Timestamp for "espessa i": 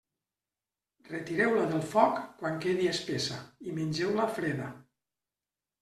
2.95-3.79